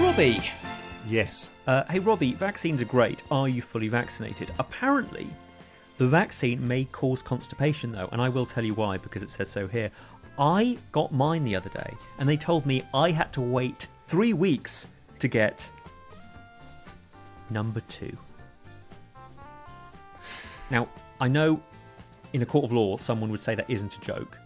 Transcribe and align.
Robbie. 0.00 0.40
Yes. 1.06 1.48
Uh, 1.66 1.84
hey, 1.90 2.00
Robbie, 2.00 2.34
vaccines 2.34 2.82
are 2.82 2.86
great. 2.86 3.22
Are 3.30 3.48
you 3.48 3.62
fully 3.62 3.88
vaccinated? 3.88 4.52
Apparently, 4.58 5.28
the 5.98 6.08
vaccine 6.08 6.66
may 6.66 6.84
cause 6.86 7.22
constipation, 7.22 7.92
though, 7.92 8.08
and 8.12 8.20
I 8.20 8.28
will 8.28 8.46
tell 8.46 8.64
you 8.64 8.74
why 8.74 8.96
because 8.96 9.22
it 9.22 9.30
says 9.30 9.48
so 9.48 9.66
here. 9.66 9.90
I 10.38 10.78
got 10.92 11.12
mine 11.12 11.44
the 11.44 11.56
other 11.56 11.68
day, 11.70 11.94
and 12.18 12.28
they 12.28 12.36
told 12.36 12.66
me 12.66 12.84
I 12.94 13.10
had 13.10 13.32
to 13.32 13.40
wait 13.40 13.88
three 14.06 14.32
weeks 14.32 14.86
to 15.18 15.28
get 15.28 15.70
number 17.50 17.80
two. 17.88 18.16
Now, 20.70 20.88
I 21.20 21.28
know 21.28 21.60
in 22.32 22.42
a 22.42 22.46
court 22.46 22.64
of 22.64 22.72
law 22.72 22.96
someone 22.96 23.30
would 23.30 23.42
say 23.42 23.54
that 23.54 23.68
isn't 23.68 23.96
a 23.96 24.00
joke, 24.00 24.38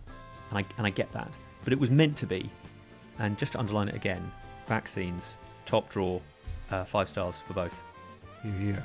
and 0.53 0.59
I, 0.59 0.65
and 0.77 0.87
I 0.87 0.91
get 0.91 1.11
that, 1.13 1.37
but 1.65 1.73
it 1.73 1.79
was 1.79 1.91
meant 1.91 2.17
to 2.19 2.27
be. 2.27 2.51
And 3.19 3.39
just 3.39 3.53
to 3.53 3.59
underline 3.59 3.89
it 3.89 3.95
again, 3.95 4.31
vaccines, 4.69 5.37
top 5.65 5.89
draw, 5.89 6.21
uh, 6.71 6.85
five 6.85 7.09
stars 7.09 7.43
for 7.47 7.55
both. 7.55 7.81
Here. 8.43 8.85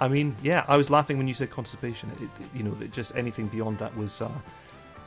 I 0.00 0.08
mean, 0.08 0.34
yeah, 0.42 0.64
I 0.66 0.76
was 0.76 0.90
laughing 0.90 1.18
when 1.18 1.28
you 1.28 1.34
said 1.34 1.50
constipation. 1.50 2.10
It, 2.20 2.24
it, 2.24 2.56
you 2.56 2.64
know, 2.64 2.74
just 2.90 3.16
anything 3.16 3.46
beyond 3.48 3.78
that 3.78 3.96
was. 3.96 4.20
Uh, 4.20 4.30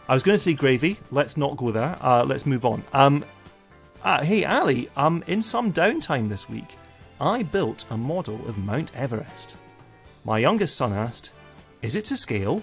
I 0.07 0.13
was 0.13 0.23
going 0.23 0.38
to 0.38 0.41
say 0.43 0.53
gravy. 0.53 0.97
Let's 1.11 1.35
not 1.35 1.57
go 1.57 1.71
there. 1.71 1.97
Uh, 1.99 2.23
let's 2.25 2.45
move 2.45 2.63
on. 2.63 2.83
Um, 2.94 3.25
uh, 4.03 4.23
hey, 4.23 4.45
Ali. 4.45 4.89
Um, 4.95 5.23
in 5.27 5.41
some 5.41 5.73
downtime 5.73 6.30
this 6.30 6.49
week, 6.49 6.77
I 7.19 7.44
built 7.44 7.85
a 7.89 7.97
model 7.97 8.35
of 8.47 8.58
Mount 8.58 8.95
Everest. 8.95 9.58
My 10.23 10.39
youngest 10.39 10.77
son 10.77 10.94
asked, 10.94 11.31
"Is 11.81 11.95
it 11.95 12.05
to 12.05 12.17
scale?" 12.17 12.61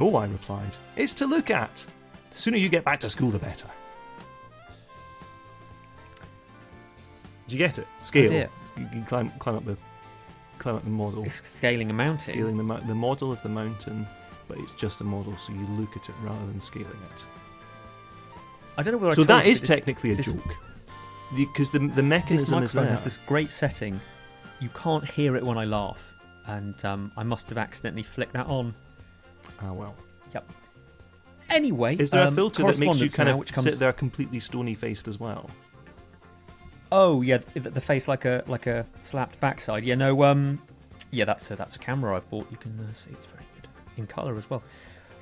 No, 0.00 0.16
I 0.16 0.26
replied. 0.26 0.76
It's 0.96 1.14
to 1.14 1.26
look 1.26 1.50
at. 1.50 1.86
The 2.30 2.36
sooner 2.38 2.56
you 2.56 2.68
get 2.68 2.84
back 2.84 3.00
to 3.00 3.10
school, 3.10 3.30
the 3.30 3.38
better. 3.38 3.68
Do 7.46 7.56
you 7.56 7.58
get 7.58 7.78
it? 7.78 7.86
Scale. 8.02 8.30
did. 8.30 8.50
You 8.76 8.86
can 8.86 9.04
climb, 9.04 9.30
climb 9.38 9.56
up 9.56 9.64
the, 9.64 9.76
climb 10.58 10.76
up 10.76 10.84
the 10.84 10.90
model. 10.90 11.24
It's 11.24 11.46
scaling 11.48 11.90
a 11.90 11.94
mountain. 11.94 12.34
Scaling 12.34 12.56
the 12.56 12.74
the 12.86 12.94
model 12.94 13.32
of 13.32 13.42
the 13.42 13.48
mountain, 13.48 14.06
but 14.46 14.58
it's 14.58 14.74
just 14.74 15.00
a 15.00 15.04
model, 15.04 15.36
so 15.36 15.52
you 15.52 15.66
look 15.78 15.96
at 15.96 16.08
it 16.08 16.14
rather 16.22 16.46
than 16.46 16.60
scaling 16.60 16.86
it. 17.14 17.24
I 18.76 18.82
don't 18.82 18.92
know 18.92 18.98
where. 18.98 19.10
I 19.10 19.14
so 19.14 19.16
told 19.24 19.28
that 19.28 19.46
you 19.46 19.52
this- 19.52 19.60
technically 19.62 20.12
a 20.12 20.16
this- 20.16 20.26
joke, 20.26 20.54
because 21.36 21.70
the 21.70 21.78
the 21.78 21.86
This 21.88 22.04
mechanism 22.04 22.42
is 22.44 22.50
microphone 22.50 22.84
there. 22.84 22.90
has 22.94 23.04
this 23.04 23.16
great 23.26 23.50
setting. 23.50 23.98
You 24.60 24.68
can't 24.74 25.04
hear 25.08 25.34
it 25.36 25.44
when 25.44 25.56
I 25.56 25.64
laugh, 25.64 26.04
and 26.46 26.84
um, 26.84 27.10
I 27.16 27.22
must 27.22 27.48
have 27.48 27.58
accidentally 27.58 28.02
flicked 28.02 28.34
that 28.34 28.46
on. 28.46 28.74
Ah 29.62 29.72
well. 29.72 29.96
Yep. 30.34 30.52
Anyway, 31.50 31.96
Is 31.96 32.10
there 32.10 32.24
a 32.24 32.28
um, 32.28 32.34
filter 32.34 32.62
that 32.62 32.78
makes 32.78 33.00
you 33.00 33.10
kind 33.10 33.28
now, 33.28 33.40
of 33.40 33.46
comes... 33.50 33.64
sit 33.64 33.78
there 33.78 33.92
completely 33.92 34.38
stony 34.38 34.74
faced 34.74 35.08
as 35.08 35.18
well? 35.18 35.48
Oh 36.90 37.22
yeah, 37.22 37.38
the, 37.54 37.70
the 37.70 37.80
face 37.80 38.08
like 38.08 38.24
a 38.24 38.42
like 38.46 38.66
a 38.66 38.86
slapped 39.02 39.38
backside. 39.40 39.84
Yeah, 39.84 39.94
no, 39.94 40.24
um, 40.24 40.60
yeah, 41.10 41.24
that's 41.24 41.50
a 41.50 41.56
that's 41.56 41.76
a 41.76 41.78
camera 41.78 42.16
I've 42.16 42.28
bought. 42.30 42.50
You 42.50 42.56
can 42.56 42.78
uh, 42.80 42.92
see 42.92 43.10
it's 43.10 43.26
very 43.26 43.44
good 43.54 43.68
in 43.96 44.06
color 44.06 44.36
as 44.36 44.48
well. 44.48 44.62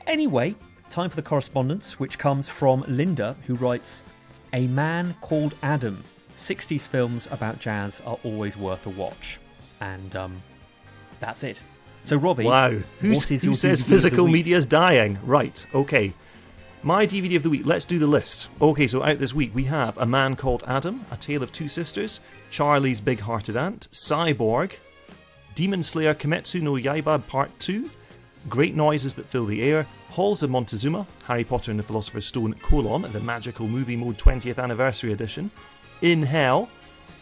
Anyway, 0.06 0.54
time 0.90 1.10
for 1.10 1.16
the 1.16 1.22
correspondence, 1.22 1.98
which 1.98 2.18
comes 2.18 2.48
from 2.48 2.84
Linda, 2.86 3.36
who 3.46 3.54
writes, 3.56 4.04
"A 4.52 4.66
man 4.68 5.14
called 5.20 5.54
Adam. 5.62 6.02
60s 6.34 6.86
films 6.86 7.26
about 7.30 7.58
jazz 7.58 8.02
are 8.04 8.18
always 8.22 8.56
worth 8.56 8.86
a 8.86 8.90
watch," 8.90 9.40
and 9.80 10.14
um, 10.14 10.42
that's 11.18 11.42
it. 11.42 11.62
So 12.06 12.16
Robbie, 12.16 12.44
Wow. 12.44 12.70
Who's, 13.00 13.24
who 13.24 13.54
says 13.56 13.82
DVD 13.82 13.86
physical 13.88 14.28
media 14.28 14.56
is 14.56 14.66
dying? 14.66 15.18
Right. 15.24 15.66
Okay. 15.74 16.14
My 16.84 17.04
DVD 17.04 17.34
of 17.34 17.42
the 17.42 17.50
week. 17.50 17.66
Let's 17.66 17.84
do 17.84 17.98
the 17.98 18.06
list. 18.06 18.48
Okay, 18.62 18.86
so 18.86 19.02
out 19.02 19.18
this 19.18 19.34
week 19.34 19.52
we 19.52 19.64
have 19.64 19.98
A 19.98 20.06
Man 20.06 20.36
Called 20.36 20.62
Adam, 20.68 21.04
A 21.10 21.16
Tale 21.16 21.42
of 21.42 21.50
Two 21.50 21.66
Sisters, 21.66 22.20
Charlie's 22.48 23.00
Big 23.00 23.18
Hearted 23.18 23.56
Aunt, 23.56 23.88
Cyborg, 23.90 24.74
Demon 25.56 25.82
Slayer 25.82 26.14
Kimetsu 26.14 26.62
no 26.62 26.74
Yaiba 26.74 27.26
Part 27.26 27.50
2, 27.58 27.90
Great 28.48 28.76
Noises 28.76 29.14
That 29.14 29.26
Fill 29.26 29.46
the 29.46 29.60
Air, 29.62 29.84
Halls 30.10 30.44
of 30.44 30.50
Montezuma, 30.50 31.08
Harry 31.24 31.42
Potter 31.42 31.72
and 31.72 31.80
the 31.80 31.84
Philosopher's 31.84 32.26
Stone, 32.26 32.54
colon, 32.62 33.02
the 33.10 33.18
Magical 33.20 33.66
Movie 33.66 33.96
Mode 33.96 34.16
20th 34.16 34.62
Anniversary 34.62 35.12
Edition, 35.12 35.50
In 36.02 36.22
Hell, 36.22 36.68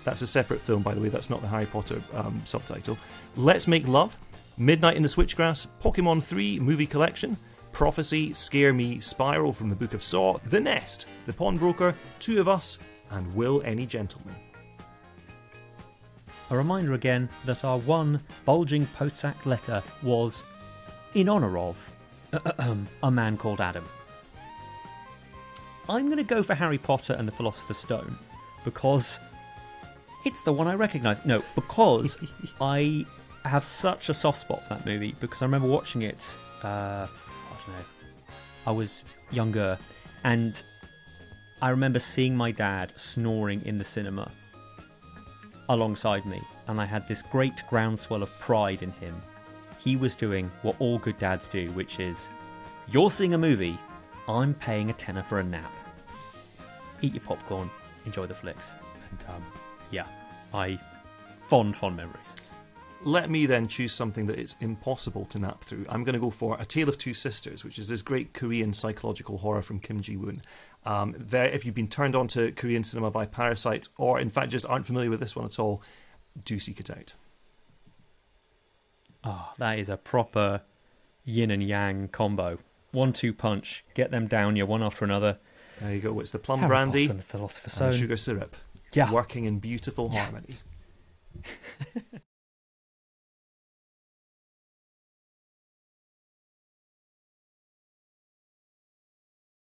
that's 0.04 0.22
a 0.22 0.26
separate 0.26 0.60
film, 0.60 0.82
by 0.82 0.94
the 0.94 1.00
way, 1.00 1.09
that's 1.09 1.31
not 1.31 1.41
the 1.41 1.48
Harry 1.48 1.66
Potter 1.66 2.00
um, 2.12 2.41
subtitle, 2.44 2.98
Let's 3.37 3.66
Make 3.66 3.88
Love, 3.88 4.16
Midnight 4.56 4.97
in 4.97 5.03
the 5.03 5.09
Switchgrass, 5.09 5.66
Pokemon 5.82 6.22
3 6.22 6.60
Movie 6.60 6.87
Collection, 6.87 7.37
Prophecy, 7.72 8.32
Scare 8.32 8.72
Me, 8.72 9.00
Spiral 9.00 9.53
from 9.53 9.69
the 9.69 9.75
Book 9.75 9.94
of 9.94 10.04
Saw, 10.04 10.38
The 10.47 10.60
Nest, 10.60 11.06
The 11.26 11.32
Pawnbroker, 11.32 11.94
Two 12.20 12.41
of 12.41 12.48
Us, 12.48 12.78
and 13.10 13.34
Will 13.34 13.62
Any 13.64 13.87
Gentleman. 13.87 14.37
A 16.50 16.56
reminder 16.56 16.93
again 16.93 17.28
that 17.47 17.64
our 17.64 17.78
one 17.78 18.20
bulging 18.44 18.87
post 18.88 19.16
sack 19.16 19.44
letter 19.47 19.82
was 20.03 20.44
in 21.14 21.28
honour 21.28 21.59
of 21.59 21.91
a 23.03 23.10
man 23.10 23.37
called 23.37 23.60
Adam. 23.60 23.84
I'm 25.88 26.06
going 26.06 26.19
to 26.19 26.25
go 26.25 26.43
for 26.43 26.54
Harry 26.54 26.78
Potter 26.78 27.14
and 27.14 27.26
the 27.26 27.32
Philosopher's 27.32 27.78
Stone 27.78 28.16
because 28.64 29.19
it's 30.24 30.42
the 30.42 30.52
one 30.52 30.66
I 30.66 30.74
recognise. 30.74 31.24
No, 31.24 31.42
because 31.54 32.16
I 32.60 33.06
have 33.44 33.64
such 33.64 34.08
a 34.08 34.14
soft 34.14 34.40
spot 34.40 34.62
for 34.62 34.74
that 34.74 34.86
movie 34.86 35.14
because 35.20 35.42
I 35.42 35.44
remember 35.44 35.68
watching 35.68 36.02
it. 36.02 36.36
Uh, 36.62 37.06
I 37.06 37.56
don't 37.66 37.76
know. 37.76 37.84
I 38.66 38.70
was 38.70 39.04
younger, 39.30 39.78
and 40.24 40.62
I 41.60 41.70
remember 41.70 41.98
seeing 41.98 42.36
my 42.36 42.50
dad 42.50 42.92
snoring 42.96 43.62
in 43.66 43.78
the 43.78 43.84
cinema 43.84 44.30
alongside 45.68 46.24
me, 46.24 46.40
and 46.66 46.80
I 46.80 46.84
had 46.84 47.06
this 47.06 47.22
great 47.22 47.62
groundswell 47.68 48.22
of 48.22 48.38
pride 48.38 48.82
in 48.82 48.92
him. 48.92 49.20
He 49.78 49.96
was 49.96 50.14
doing 50.14 50.50
what 50.62 50.76
all 50.78 50.98
good 50.98 51.18
dads 51.18 51.46
do, 51.46 51.70
which 51.72 52.00
is 52.00 52.28
you're 52.88 53.10
seeing 53.10 53.34
a 53.34 53.38
movie, 53.38 53.78
I'm 54.28 54.54
paying 54.54 54.88
a 54.88 54.94
tenner 54.94 55.22
for 55.22 55.40
a 55.40 55.44
nap. 55.44 55.70
Eat 57.02 57.12
your 57.12 57.22
popcorn, 57.22 57.70
enjoy 58.06 58.26
the 58.26 58.34
flicks, 58.34 58.74
and 59.10 59.24
um, 59.28 59.44
yeah, 59.94 60.06
I 60.53 60.78
fond, 61.49 61.77
fond 61.77 61.97
memories. 61.97 62.34
Let 63.05 63.28
me 63.31 63.47
then 63.47 63.69
choose 63.69 63.93
something 63.93 64.27
that 64.27 64.38
it's 64.38 64.56
impossible 64.60 65.27
to 65.27 65.38
nap 65.38 65.62
through. 65.62 65.84
I'm 65.88 66.05
going 66.05 66.15
to 66.15 66.21
go 66.21 66.31
for 66.31 66.56
A 66.59 66.65
Tale 66.65 66.88
of 66.88 66.99
Two 66.99 67.15
Sisters, 67.15 67.62
which 67.62 67.78
is 67.78 67.87
this 67.87 68.03
great 68.03 68.32
Korean 68.32 68.72
psychological 68.72 69.38
horror 69.38 69.62
from 69.62 69.78
Kim 69.78 70.00
Ji 70.00 70.16
Woon. 70.16 70.41
Um, 70.87 71.15
there, 71.19 71.47
if 71.47 71.65
you've 71.65 71.75
been 71.75 71.88
turned 71.88 72.16
on 72.16 72.28
to 72.28 72.50
Korean 72.53 72.82
cinema 72.82 73.10
by 73.10 73.27
Parasite, 73.27 73.88
or 73.99 74.19
in 74.19 74.31
fact 74.31 74.50
just 74.50 74.66
aren't 74.66 74.87
familiar 74.87 75.10
with 75.10 75.21
this 75.21 75.37
one 75.37 75.44
at 75.44 75.59
all, 75.59 75.82
do 76.44 76.59
seek 76.59 76.81
it 76.81 76.91
out. 76.91 77.15
Ah, 79.22 79.55
that 79.59 79.78
is 79.78 79.88
a 79.88 79.97
proper 79.97 80.62
yin 81.25 81.50
and 81.50 81.62
yang 81.62 82.09
combo. 82.09 82.59
One 82.91 83.12
two 83.12 83.32
punch, 83.32 83.84
get 83.94 84.11
them 84.11 84.26
down 84.26 84.56
you 84.56 84.66
one 84.66 84.82
after 84.82 85.05
another. 85.05 85.38
There 85.81 85.94
you 85.94 86.00
go. 86.00 86.21
It's 86.21 86.31
the 86.31 86.38
plum 86.38 86.61
Harry 86.61 86.69
brandy 86.69 87.06
Potter 87.06 87.11
and 87.11 87.21
the 87.21 87.25
Philosopher's 87.25 87.81
and 87.81 87.88
the 87.88 87.93
Stone. 87.93 88.00
sugar 88.00 88.16
syrup 88.16 88.56
Yeah. 88.94 89.10
working 89.10 89.44
in 89.44 89.59
beautiful 89.59 90.10
Yes. 90.12 90.25
harmony. 90.25 90.55